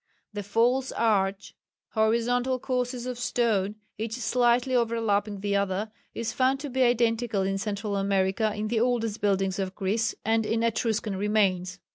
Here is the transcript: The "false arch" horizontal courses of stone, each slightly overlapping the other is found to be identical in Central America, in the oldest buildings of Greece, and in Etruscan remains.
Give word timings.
The 0.33 0.41
"false 0.41 0.91
arch" 0.93 1.53
horizontal 1.89 2.57
courses 2.57 3.05
of 3.05 3.19
stone, 3.19 3.75
each 3.99 4.13
slightly 4.13 4.73
overlapping 4.75 5.41
the 5.41 5.55
other 5.55 5.91
is 6.15 6.33
found 6.33 6.59
to 6.61 6.71
be 6.71 6.81
identical 6.81 7.43
in 7.43 7.59
Central 7.59 7.95
America, 7.95 8.51
in 8.55 8.69
the 8.69 8.79
oldest 8.79 9.21
buildings 9.21 9.59
of 9.59 9.75
Greece, 9.75 10.15
and 10.25 10.43
in 10.43 10.63
Etruscan 10.63 11.17
remains. 11.17 11.77